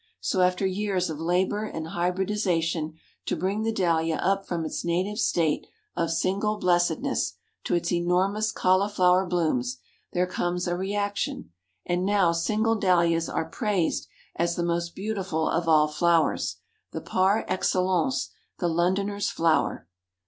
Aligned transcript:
So 0.19 0.41
after 0.41 0.65
years 0.65 1.11
of 1.11 1.19
labor 1.19 1.63
and 1.63 1.89
hybridization 1.89 2.95
to 3.27 3.35
bring 3.35 3.61
the 3.61 3.71
Dahlia 3.71 4.15
up 4.15 4.47
from 4.47 4.65
its 4.65 4.83
native 4.83 5.19
state 5.19 5.67
of 5.95 6.09
single 6.09 6.57
blessedness, 6.57 7.33
to 7.65 7.75
its 7.75 7.91
enormous 7.91 8.51
cauliflower 8.51 9.27
blooms, 9.27 9.77
there 10.11 10.25
comes 10.25 10.67
a 10.67 10.75
reaction, 10.75 11.51
and 11.85 12.03
now 12.03 12.31
single 12.31 12.73
Dahlias 12.75 13.29
are 13.29 13.45
praised 13.45 14.07
as 14.35 14.55
"the 14.55 14.63
most 14.65 14.95
beautiful 14.95 15.47
of 15.47 15.67
all 15.67 15.87
flowers," 15.87 16.55
the 16.91 17.01
"par 17.01 17.45
excellence 17.47 18.31
the 18.57 18.69
Londoner's 18.69 19.29
flower!" 19.29 19.87